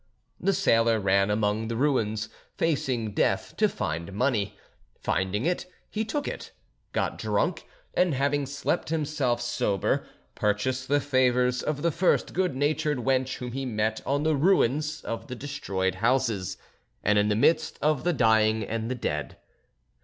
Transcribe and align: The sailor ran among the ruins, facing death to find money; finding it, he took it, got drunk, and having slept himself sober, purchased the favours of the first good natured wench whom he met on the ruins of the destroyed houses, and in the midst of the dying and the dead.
The 0.39 0.51
sailor 0.53 0.99
ran 0.99 1.29
among 1.29 1.67
the 1.67 1.75
ruins, 1.75 2.27
facing 2.57 3.11
death 3.11 3.55
to 3.57 3.69
find 3.69 4.13
money; 4.13 4.57
finding 4.99 5.45
it, 5.45 5.67
he 5.91 6.03
took 6.03 6.27
it, 6.27 6.51
got 6.91 7.19
drunk, 7.19 7.67
and 7.93 8.15
having 8.15 8.47
slept 8.47 8.89
himself 8.89 9.39
sober, 9.41 10.03
purchased 10.33 10.87
the 10.87 11.01
favours 11.01 11.61
of 11.61 11.83
the 11.83 11.91
first 11.91 12.33
good 12.33 12.55
natured 12.55 12.97
wench 12.97 13.35
whom 13.35 13.51
he 13.51 13.63
met 13.63 14.01
on 14.03 14.23
the 14.23 14.35
ruins 14.35 15.03
of 15.03 15.27
the 15.27 15.35
destroyed 15.35 15.93
houses, 16.01 16.57
and 17.03 17.19
in 17.19 17.29
the 17.29 17.35
midst 17.35 17.77
of 17.79 18.03
the 18.03 18.11
dying 18.13 18.63
and 18.63 18.89
the 18.89 18.95
dead. 18.95 19.37